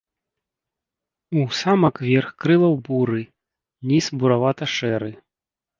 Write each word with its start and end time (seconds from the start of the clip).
У 1.41 1.43
самак 1.59 1.95
верх 2.09 2.29
крылаў 2.45 2.75
буры, 2.89 3.21
ніз 3.95 4.05
буравата-шэры. 4.21 5.09